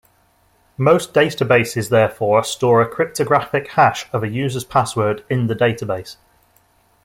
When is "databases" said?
1.13-1.91